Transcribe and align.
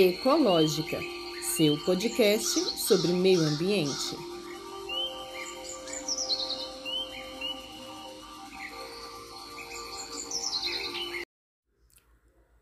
Ecológica, 0.00 0.98
seu 1.42 1.76
podcast 1.84 2.58
sobre 2.80 3.12
meio 3.12 3.38
ambiente. 3.40 4.16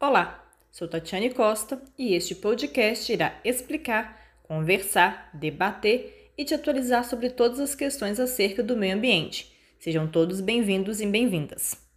Olá, 0.00 0.44
sou 0.72 0.88
Tatiane 0.88 1.30
Costa 1.30 1.80
e 1.96 2.14
este 2.14 2.34
podcast 2.34 3.12
irá 3.12 3.40
explicar, 3.44 4.40
conversar, 4.42 5.30
debater 5.32 6.32
e 6.36 6.44
te 6.44 6.52
atualizar 6.52 7.04
sobre 7.04 7.30
todas 7.30 7.60
as 7.60 7.76
questões 7.76 8.18
acerca 8.18 8.60
do 8.60 8.76
meio 8.76 8.96
ambiente. 8.96 9.56
Sejam 9.78 10.08
todos 10.08 10.40
bem-vindos 10.40 11.00
e 11.00 11.06
bem-vindas. 11.06 11.89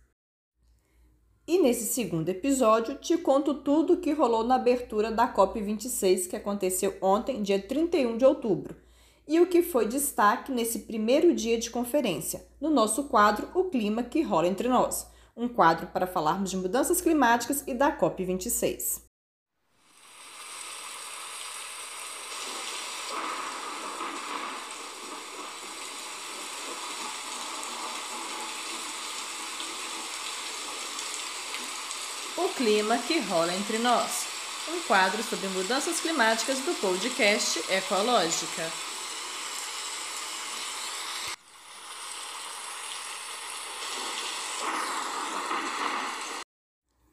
E 1.45 1.59
nesse 1.59 1.93
segundo 1.93 2.29
episódio 2.29 2.95
te 2.95 3.17
conto 3.17 3.53
tudo 3.53 3.93
o 3.93 3.97
que 3.97 4.13
rolou 4.13 4.45
na 4.45 4.55
abertura 4.55 5.11
da 5.11 5.27
COP26 5.27 6.29
que 6.29 6.38
aconteceu 6.38 6.95
ontem, 7.01 7.41
dia 7.41 7.61
31 7.61 8.15
de 8.15 8.23
outubro, 8.23 8.77
e 9.27 9.41
o 9.41 9.48
que 9.48 9.61
foi 9.61 9.85
destaque 9.85 10.53
nesse 10.53 10.79
primeiro 10.79 11.35
dia 11.35 11.57
de 11.57 11.70
conferência, 11.70 12.48
no 12.61 12.70
nosso 12.70 13.09
quadro 13.09 13.49
O 13.53 13.65
Clima 13.65 14.03
que 14.03 14.21
Rola 14.21 14.48
Entre 14.48 14.70
Nós, 14.70 15.05
um 15.35 15.49
quadro 15.49 15.87
para 15.87 16.07
falarmos 16.07 16.49
de 16.49 16.55
mudanças 16.55 17.01
climáticas 17.01 17.62
e 17.67 17.73
da 17.73 17.91
COP26. 17.91 19.01
O 32.35 32.49
clima 32.49 32.98
que 32.98 33.20
rola 33.20 33.53
entre 33.53 33.77
nós. 33.77 34.26
Um 34.67 34.81
quadro 34.87 35.21
sobre 35.21 35.48
mudanças 35.49 35.99
climáticas 35.99 36.57
do 36.62 36.73
podcast 36.81 37.59
Ecológica. 37.71 38.63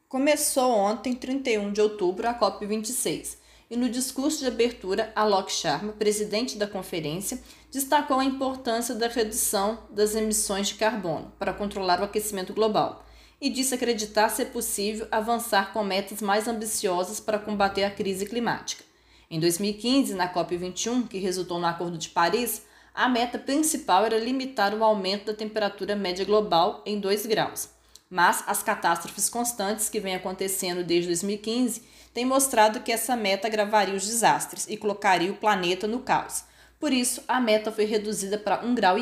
Começou 0.09 0.71
ontem, 0.71 1.13
31 1.13 1.71
de 1.71 1.81
outubro, 1.81 2.27
a 2.27 2.33
COP26, 2.33 3.37
e 3.69 3.77
no 3.77 3.87
discurso 3.89 4.39
de 4.39 4.47
abertura, 4.47 5.13
Alok 5.15 5.51
Sharma, 5.51 5.93
presidente 5.93 6.57
da 6.57 6.65
conferência, 6.65 7.39
destacou 7.69 8.17
a 8.17 8.25
importância 8.25 8.95
da 8.95 9.07
redução 9.07 9.83
das 9.91 10.15
emissões 10.15 10.69
de 10.69 10.75
carbono 10.75 11.31
para 11.37 11.53
controlar 11.53 12.01
o 12.01 12.05
aquecimento 12.05 12.55
global 12.55 13.05
e 13.41 13.49
disse 13.49 13.73
acreditar 13.73 14.29
ser 14.29 14.45
possível 14.45 15.07
avançar 15.09 15.73
com 15.73 15.83
metas 15.83 16.21
mais 16.21 16.47
ambiciosas 16.47 17.19
para 17.19 17.39
combater 17.39 17.83
a 17.83 17.89
crise 17.89 18.27
climática. 18.27 18.83
Em 19.29 19.39
2015, 19.39 20.13
na 20.13 20.31
COP21, 20.31 21.07
que 21.07 21.17
resultou 21.17 21.59
no 21.59 21.65
Acordo 21.65 21.97
de 21.97 22.09
Paris, 22.09 22.61
a 22.93 23.09
meta 23.09 23.39
principal 23.39 24.05
era 24.05 24.19
limitar 24.19 24.75
o 24.75 24.83
aumento 24.83 25.25
da 25.25 25.33
temperatura 25.33 25.95
média 25.95 26.23
global 26.23 26.83
em 26.85 26.99
2 26.99 27.25
graus. 27.25 27.69
Mas 28.09 28.43
as 28.45 28.61
catástrofes 28.61 29.29
constantes 29.29 29.89
que 29.89 29.99
vêm 29.99 30.13
acontecendo 30.13 30.83
desde 30.83 31.07
2015 31.07 31.81
têm 32.13 32.25
mostrado 32.25 32.81
que 32.81 32.91
essa 32.91 33.15
meta 33.15 33.47
agravaria 33.47 33.95
os 33.95 34.05
desastres 34.05 34.67
e 34.69 34.75
colocaria 34.75 35.31
o 35.31 35.37
planeta 35.37 35.87
no 35.87 36.01
caos. 36.01 36.43
Por 36.77 36.91
isso, 36.91 37.23
a 37.27 37.39
meta 37.39 37.71
foi 37.71 37.85
reduzida 37.85 38.37
para 38.37 38.61
1,5 38.61 38.75
grau. 38.75 38.97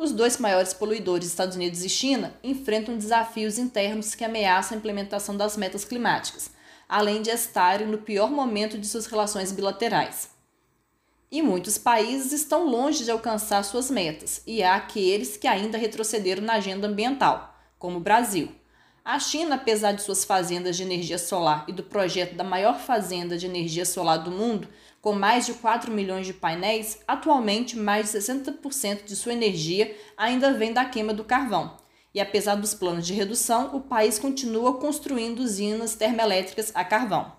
Os 0.00 0.12
dois 0.12 0.38
maiores 0.38 0.72
poluidores, 0.72 1.26
Estados 1.26 1.56
Unidos 1.56 1.84
e 1.84 1.88
China, 1.90 2.32
enfrentam 2.42 2.96
desafios 2.96 3.58
internos 3.58 4.14
que 4.14 4.24
ameaçam 4.24 4.74
a 4.74 4.78
implementação 4.78 5.36
das 5.36 5.58
metas 5.58 5.84
climáticas, 5.84 6.50
além 6.88 7.20
de 7.20 7.28
estarem 7.28 7.86
no 7.86 7.98
pior 7.98 8.30
momento 8.30 8.78
de 8.78 8.86
suas 8.86 9.04
relações 9.04 9.52
bilaterais. 9.52 10.30
E 11.30 11.42
muitos 11.42 11.76
países 11.76 12.32
estão 12.32 12.66
longe 12.66 13.04
de 13.04 13.10
alcançar 13.10 13.62
suas 13.62 13.90
metas, 13.90 14.40
e 14.46 14.62
há 14.62 14.76
aqueles 14.76 15.36
que 15.36 15.46
ainda 15.46 15.76
retrocederam 15.76 16.42
na 16.42 16.54
agenda 16.54 16.86
ambiental, 16.86 17.54
como 17.78 17.98
o 17.98 18.00
Brasil. 18.00 18.50
A 19.04 19.18
China, 19.18 19.54
apesar 19.54 19.92
de 19.92 20.02
suas 20.02 20.24
fazendas 20.24 20.76
de 20.76 20.82
energia 20.82 21.18
solar 21.18 21.64
e 21.66 21.72
do 21.72 21.82
projeto 21.82 22.34
da 22.34 22.44
maior 22.44 22.78
fazenda 22.78 23.38
de 23.38 23.46
energia 23.46 23.86
solar 23.86 24.18
do 24.18 24.30
mundo, 24.30 24.68
com 25.00 25.14
mais 25.14 25.46
de 25.46 25.54
4 25.54 25.90
milhões 25.90 26.26
de 26.26 26.34
painéis, 26.34 26.98
atualmente 27.08 27.78
mais 27.78 28.12
de 28.12 28.18
60% 28.18 29.04
de 29.04 29.16
sua 29.16 29.32
energia 29.32 29.96
ainda 30.16 30.52
vem 30.52 30.74
da 30.74 30.84
queima 30.84 31.14
do 31.14 31.24
carvão. 31.24 31.78
E 32.14 32.20
apesar 32.20 32.56
dos 32.56 32.74
planos 32.74 33.06
de 33.06 33.14
redução, 33.14 33.74
o 33.74 33.80
país 33.80 34.18
continua 34.18 34.78
construindo 34.78 35.40
usinas 35.40 35.94
termoelétricas 35.94 36.70
a 36.74 36.84
carvão. 36.84 37.32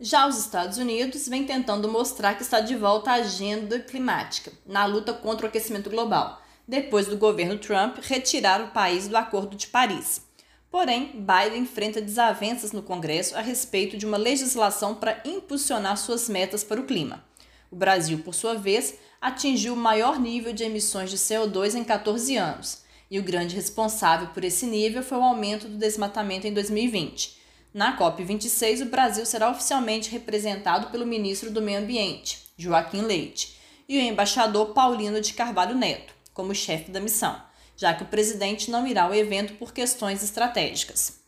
Já 0.00 0.26
os 0.26 0.38
Estados 0.38 0.78
Unidos 0.78 1.28
vem 1.28 1.44
tentando 1.44 1.86
mostrar 1.86 2.34
que 2.34 2.42
está 2.42 2.60
de 2.60 2.74
volta 2.74 3.10
à 3.10 3.14
agenda 3.14 3.78
climática, 3.78 4.50
na 4.64 4.86
luta 4.86 5.12
contra 5.12 5.44
o 5.44 5.48
aquecimento 5.50 5.90
global, 5.90 6.40
depois 6.70 7.08
do 7.08 7.16
governo 7.16 7.58
Trump 7.58 7.98
retirar 8.00 8.62
o 8.62 8.68
país 8.68 9.08
do 9.08 9.16
Acordo 9.16 9.56
de 9.56 9.66
Paris. 9.66 10.22
Porém, 10.70 11.10
Biden 11.14 11.62
enfrenta 11.62 12.00
desavenças 12.00 12.70
no 12.70 12.80
Congresso 12.80 13.36
a 13.36 13.40
respeito 13.40 13.96
de 13.96 14.06
uma 14.06 14.16
legislação 14.16 14.94
para 14.94 15.20
impulsionar 15.24 15.96
suas 15.96 16.28
metas 16.28 16.62
para 16.62 16.80
o 16.80 16.84
clima. 16.84 17.24
O 17.72 17.76
Brasil, 17.76 18.20
por 18.20 18.34
sua 18.34 18.54
vez, 18.54 18.94
atingiu 19.20 19.74
o 19.74 19.76
maior 19.76 20.20
nível 20.20 20.52
de 20.52 20.62
emissões 20.62 21.10
de 21.10 21.16
CO2 21.16 21.74
em 21.74 21.82
14 21.82 22.36
anos, 22.36 22.82
e 23.10 23.18
o 23.18 23.24
grande 23.24 23.56
responsável 23.56 24.28
por 24.28 24.44
esse 24.44 24.64
nível 24.64 25.02
foi 25.02 25.18
o 25.18 25.24
aumento 25.24 25.66
do 25.66 25.76
desmatamento 25.76 26.46
em 26.46 26.54
2020. 26.54 27.36
Na 27.74 27.98
COP26, 27.98 28.82
o 28.82 28.86
Brasil 28.86 29.26
será 29.26 29.50
oficialmente 29.50 30.08
representado 30.08 30.86
pelo 30.92 31.04
ministro 31.04 31.50
do 31.50 31.60
Meio 31.60 31.80
Ambiente, 31.80 32.38
Joaquim 32.56 33.02
Leite, 33.02 33.58
e 33.88 33.98
o 33.98 34.00
embaixador 34.00 34.66
Paulino 34.66 35.20
de 35.20 35.34
Carvalho 35.34 35.74
Neto, 35.74 36.19
como 36.40 36.54
chefe 36.54 36.90
da 36.90 37.00
missão 37.00 37.50
já 37.80 37.94
que 37.94 38.02
o 38.02 38.06
presidente 38.06 38.70
não 38.70 38.86
irá 38.86 39.04
ao 39.04 39.14
evento 39.14 39.54
por 39.54 39.72
questões 39.72 40.22
estratégicas. 40.22 41.18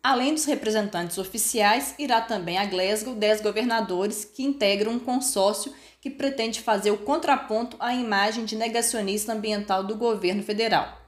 Além 0.00 0.32
dos 0.32 0.44
representantes 0.44 1.18
oficiais, 1.18 1.92
irá 1.98 2.20
também 2.20 2.56
a 2.56 2.64
Glasgow 2.64 3.16
10 3.16 3.40
governadores 3.40 4.24
que 4.24 4.44
integram 4.44 4.92
um 4.92 5.00
consórcio 5.00 5.74
que 6.00 6.08
pretende 6.08 6.60
fazer 6.60 6.92
o 6.92 6.98
contraponto 6.98 7.76
à 7.80 7.92
imagem 7.92 8.44
de 8.44 8.54
negacionista 8.54 9.32
ambiental 9.32 9.82
do 9.82 9.96
governo 9.96 10.44
federal. 10.44 11.00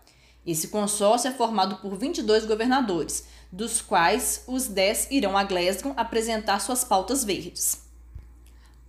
Esse 0.44 0.66
consórcio 0.66 1.28
é 1.28 1.32
formado 1.32 1.76
por 1.76 1.96
22 1.96 2.44
governadores, 2.44 3.28
dos 3.52 3.80
quais 3.80 4.42
os 4.48 4.66
10 4.66 5.12
irão 5.12 5.38
a 5.38 5.44
Glasgow 5.44 5.94
apresentar 5.96 6.58
suas 6.58 6.82
pautas 6.82 7.22
verdes. 7.22 7.86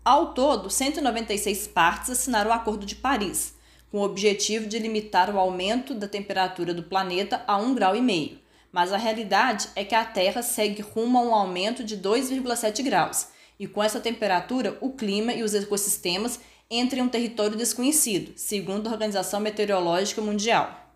Ao 0.04 0.34
todo, 0.34 0.68
196 0.68 1.68
partes 1.68 2.10
assinaram 2.10 2.50
o 2.50 2.54
Acordo 2.54 2.88
de 2.88 2.96
Paris, 2.96 3.59
com 3.92 4.00
o 4.00 4.04
objetivo 4.04 4.68
de 4.68 4.80
limitar 4.80 5.34
o 5.34 5.40
aumento 5.40 5.94
da 5.94 6.08
temperatura 6.08 6.74
do 6.74 6.84
planeta 6.84 7.44
a 7.48 7.58
1,5 7.58 7.74
grau. 7.74 7.96
Mas 8.72 8.94
a 8.94 8.98
realidade 8.98 9.68
é 9.76 9.84
que 9.84 9.96
a 9.96 10.06
Terra 10.06 10.42
segue 10.44 10.82
rumo 10.82 11.18
a 11.18 11.22
um 11.22 11.34
aumento 11.34 11.84
de 11.84 11.98
2,7 11.98 12.84
graus, 12.84 13.28
e 13.60 13.68
com 13.68 13.84
essa 13.84 14.00
temperatura, 14.00 14.78
o 14.80 14.92
clima 14.92 15.34
e 15.34 15.44
os 15.44 15.54
ecossistemas 15.54 16.40
entram 16.70 17.00
em 17.00 17.02
um 17.04 17.10
território 17.10 17.58
desconhecido, 17.58 18.34
segundo 18.36 18.88
a 18.88 18.92
Organização 18.92 19.40
Meteorológica 19.40 20.22
Mundial. 20.22 20.88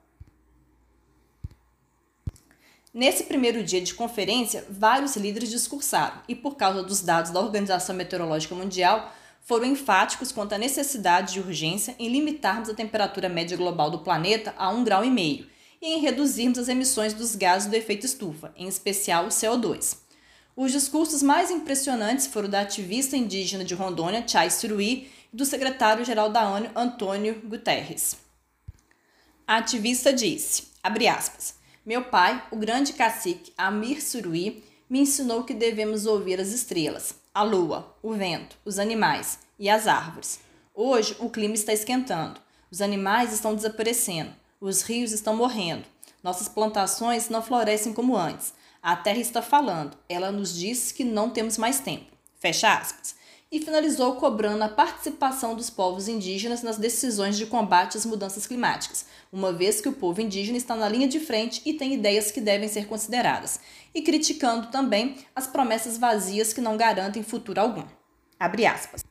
Nesse 2.93 3.23
primeiro 3.23 3.63
dia 3.63 3.81
de 3.81 3.95
conferência, 3.95 4.63
vários 4.69 5.15
líderes 5.15 5.49
discursaram, 5.49 6.21
e 6.27 6.35
por 6.35 6.55
causa 6.55 6.83
dos 6.83 7.01
dados 7.01 7.31
da 7.31 7.39
Organização 7.39 7.95
Meteorológica 7.95 8.53
Mundial, 8.53 9.11
foram 9.43 9.65
enfáticos 9.65 10.31
quanto 10.31 10.53
à 10.53 10.57
necessidade 10.57 11.33
de 11.33 11.39
urgência 11.39 11.95
em 11.99 12.09
limitarmos 12.09 12.69
a 12.69 12.73
temperatura 12.73 13.29
média 13.29 13.57
global 13.57 13.91
do 13.91 13.99
planeta 13.99 14.55
a 14.57 14.71
1,5 14.71 14.83
grau 14.83 15.03
e 15.05 15.47
em 15.81 15.99
reduzirmos 15.99 16.57
as 16.57 16.69
emissões 16.69 17.13
dos 17.13 17.35
gases 17.35 17.69
do 17.69 17.75
efeito 17.75 18.05
estufa, 18.05 18.53
em 18.55 18.67
especial 18.67 19.25
o 19.25 19.29
CO2. 19.29 19.97
Os 20.55 20.71
discursos 20.71 21.21
mais 21.21 21.51
impressionantes 21.51 22.25
foram 22.25 22.47
da 22.47 22.61
ativista 22.61 23.17
indígena 23.17 23.65
de 23.65 23.73
Rondônia, 23.73 24.25
Chai 24.25 24.49
Suruí, 24.49 25.11
e 25.33 25.35
do 25.35 25.45
secretário-geral 25.45 26.29
da 26.29 26.47
ONU, 26.47 26.69
Antônio 26.75 27.41
Guterres. 27.43 28.17
A 29.45 29.57
ativista 29.57 30.13
disse, 30.13 30.67
aspas, 30.81 31.55
meu 31.85 32.03
pai, 32.05 32.41
o 32.49 32.55
grande 32.55 32.93
cacique 32.93 33.51
Amir 33.57 34.01
Suruí, 34.01 34.63
me 34.93 34.99
ensinou 34.99 35.43
que 35.43 35.55
devemos 35.55 36.05
ouvir 36.05 36.39
as 36.39 36.49
estrelas, 36.49 37.15
a 37.33 37.41
lua, 37.41 37.97
o 38.03 38.13
vento, 38.13 38.55
os 38.63 38.77
animais 38.77 39.39
e 39.57 39.67
as 39.67 39.87
árvores. 39.87 40.39
Hoje 40.71 41.15
o 41.19 41.31
clima 41.31 41.55
está 41.55 41.73
esquentando, 41.73 42.39
os 42.69 42.79
animais 42.79 43.33
estão 43.33 43.55
desaparecendo, 43.55 44.31
os 44.61 44.83
rios 44.83 45.11
estão 45.11 45.35
morrendo, 45.35 45.83
nossas 46.21 46.47
plantações 46.47 47.27
não 47.27 47.41
florescem 47.41 47.91
como 47.91 48.15
antes. 48.15 48.53
A 48.83 48.95
terra 48.95 49.17
está 49.17 49.41
falando, 49.41 49.97
ela 50.07 50.31
nos 50.31 50.55
diz 50.55 50.91
que 50.91 51.03
não 51.03 51.31
temos 51.31 51.57
mais 51.57 51.79
tempo. 51.79 52.15
Fecha 52.37 52.71
aspas. 52.71 53.15
E 53.53 53.59
finalizou 53.59 54.15
cobrando 54.15 54.63
a 54.63 54.67
participação 54.67 55.53
dos 55.53 55.69
povos 55.69 56.07
indígenas 56.07 56.63
nas 56.63 56.75
decisões 56.75 57.37
de 57.37 57.45
combate 57.45 57.95
às 57.95 58.03
mudanças 58.03 58.47
climáticas, 58.47 59.05
uma 59.31 59.53
vez 59.53 59.79
que 59.79 59.87
o 59.87 59.93
povo 59.93 60.19
indígena 60.19 60.57
está 60.57 60.75
na 60.75 60.89
linha 60.89 61.07
de 61.07 61.19
frente 61.19 61.61
e 61.63 61.71
tem 61.71 61.93
ideias 61.93 62.31
que 62.31 62.41
devem 62.41 62.67
ser 62.67 62.87
consideradas, 62.87 63.59
e 63.93 64.01
criticando 64.01 64.71
também 64.71 65.17
as 65.35 65.45
promessas 65.45 65.99
vazias 65.99 66.51
que 66.51 66.61
não 66.61 66.75
garantem 66.75 67.21
futuro 67.21 67.61
algum. 67.61 67.83
Abre 68.39 68.65
aspas. 68.65 69.03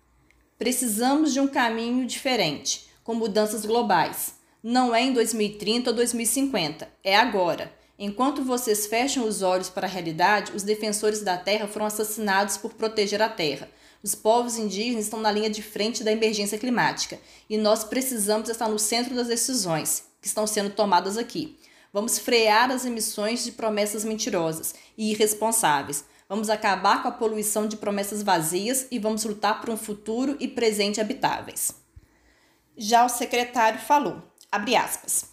Precisamos 0.59 1.33
de 1.33 1.39
um 1.39 1.47
caminho 1.47 2.05
diferente, 2.05 2.89
com 3.05 3.15
mudanças 3.15 3.65
globais. 3.65 4.35
Não 4.61 4.93
é 4.93 5.03
em 5.03 5.13
2030 5.13 5.91
ou 5.91 5.95
2050, 5.95 6.89
é 7.05 7.15
agora. 7.15 7.73
Enquanto 7.97 8.43
vocês 8.43 8.87
fecham 8.89 9.25
os 9.25 9.41
olhos 9.41 9.71
para 9.71 9.87
a 9.87 9.91
realidade, 9.91 10.51
os 10.53 10.65
defensores 10.65 11.21
da 11.21 11.37
terra 11.37 11.69
foram 11.69 11.87
assassinados 11.87 12.57
por 12.57 12.75
proteger 12.75 13.23
a 13.23 13.29
terra. 13.29 13.69
Os 14.03 14.15
povos 14.15 14.57
indígenas 14.57 15.05
estão 15.05 15.21
na 15.21 15.31
linha 15.31 15.49
de 15.49 15.63
frente 15.63 16.03
da 16.03 16.11
emergência 16.11 16.59
climática 16.59 17.21
e 17.49 17.57
nós 17.57 17.85
precisamos 17.85 18.49
estar 18.49 18.69
no 18.69 18.79
centro 18.79 19.15
das 19.15 19.29
decisões 19.29 20.05
que 20.21 20.27
estão 20.27 20.47
sendo 20.47 20.71
tomadas 20.71 21.17
aqui. 21.17 21.59
Vamos 21.93 22.19
frear 22.19 22.71
as 22.71 22.85
emissões 22.85 23.45
de 23.45 23.53
promessas 23.53 24.05
mentirosas 24.05 24.75
e 24.97 25.11
irresponsáveis. 25.11 26.05
Vamos 26.29 26.51
acabar 26.51 27.03
com 27.03 27.09
a 27.09 27.13
poluição 27.13 27.69
de 27.69 27.77
promessas 27.77 28.23
vazias 28.23 28.87
e 28.91 28.99
vamos 28.99 29.25
lutar 29.25 29.61
por 29.61 29.71
um 29.71 29.77
futuro 29.77 30.37
e 30.41 30.49
presente 30.49 31.01
habitáveis. 31.01 31.73
Já 32.77 33.05
o 33.05 33.09
secretário 33.09 33.79
falou, 33.79 34.23
abre 34.51 34.75
aspas, 34.75 35.33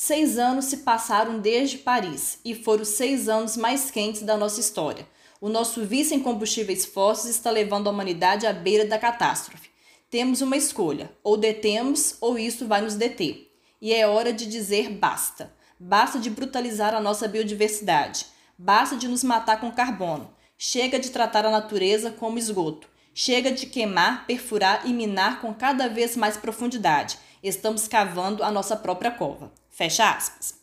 Seis 0.00 0.38
anos 0.38 0.66
se 0.66 0.76
passaram 0.78 1.40
desde 1.40 1.78
Paris 1.78 2.38
e 2.44 2.54
foram 2.54 2.82
os 2.82 2.88
seis 2.88 3.28
anos 3.28 3.56
mais 3.56 3.90
quentes 3.90 4.22
da 4.22 4.36
nossa 4.36 4.60
história. 4.60 5.04
O 5.40 5.48
nosso 5.48 5.84
vício 5.84 6.16
em 6.16 6.20
combustíveis 6.20 6.84
fósseis 6.84 7.36
está 7.36 7.48
levando 7.50 7.86
a 7.86 7.90
humanidade 7.90 8.44
à 8.44 8.52
beira 8.52 8.84
da 8.84 8.98
catástrofe. 8.98 9.70
Temos 10.10 10.40
uma 10.40 10.56
escolha: 10.56 11.12
ou 11.22 11.36
detemos 11.36 12.16
ou 12.20 12.36
isso 12.36 12.66
vai 12.66 12.80
nos 12.80 12.96
deter. 12.96 13.48
E 13.80 13.94
é 13.94 14.06
hora 14.08 14.32
de 14.32 14.46
dizer 14.46 14.90
basta. 14.90 15.54
Basta 15.78 16.18
de 16.18 16.28
brutalizar 16.28 16.92
a 16.92 17.00
nossa 17.00 17.28
biodiversidade. 17.28 18.26
Basta 18.58 18.96
de 18.96 19.06
nos 19.06 19.22
matar 19.22 19.60
com 19.60 19.70
carbono. 19.70 20.34
Chega 20.56 20.98
de 20.98 21.10
tratar 21.10 21.46
a 21.46 21.50
natureza 21.50 22.10
como 22.10 22.36
esgoto. 22.36 22.88
Chega 23.14 23.52
de 23.52 23.66
queimar, 23.66 24.26
perfurar 24.26 24.82
e 24.84 24.92
minar 24.92 25.40
com 25.40 25.54
cada 25.54 25.88
vez 25.88 26.16
mais 26.16 26.36
profundidade. 26.36 27.16
Estamos 27.40 27.86
cavando 27.86 28.42
a 28.42 28.50
nossa 28.50 28.74
própria 28.74 29.12
cova. 29.12 29.52
Fecha 29.70 30.10
aspas. 30.10 30.57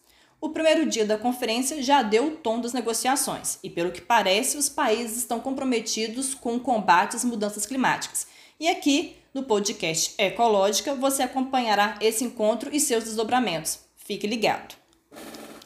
O 0.45 0.50
primeiro 0.50 0.86
dia 0.86 1.03
da 1.03 1.18
conferência 1.18 1.81
já 1.81 2.03
deu 2.03 2.27
o 2.27 2.31
tom 2.36 2.62
das 2.62 2.71
negociações 2.71 3.57
e, 3.63 3.69
pelo 3.69 3.92
que 3.92 4.00
parece, 4.00 4.57
os 4.57 4.69
países 4.69 5.18
estão 5.18 5.39
comprometidos 5.39 6.36
com 6.36 6.56
o 6.56 6.59
combate 6.59 7.15
às 7.15 7.24
mudanças 7.24 7.65
climáticas. 7.65 8.27
E 8.59 8.68
aqui, 8.68 9.15
no 9.33 9.42
podcast 9.42 10.13
Ecológica, 10.19 10.94
você 10.94 11.24
acompanhará 11.24 11.97
esse 12.00 12.24
encontro 12.24 12.69
e 12.71 12.80
seus 12.80 13.06
desdobramentos. 13.06 13.80
Fique 13.95 14.27
ligado. 14.27 14.75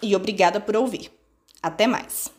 E 0.02 0.16
obrigada 0.16 0.62
por 0.62 0.78
ouvir. 0.78 1.12
Até 1.62 1.86
mais. 1.86 2.39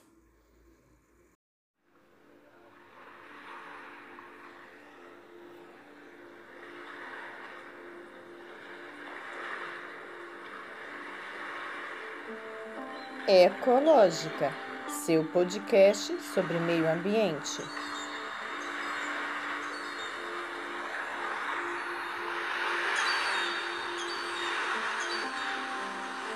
Ecológica, 13.32 14.52
seu 14.88 15.22
podcast 15.22 16.20
sobre 16.34 16.58
meio 16.58 16.90
ambiente. 16.90 17.62